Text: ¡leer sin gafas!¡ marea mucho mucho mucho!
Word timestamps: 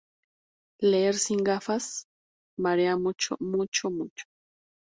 ¡leer 0.89 1.13
sin 1.13 1.43
gafas!¡ 1.43 2.07
marea 2.57 2.97
mucho 2.97 3.37
mucho 3.39 3.91
mucho! 3.91 4.25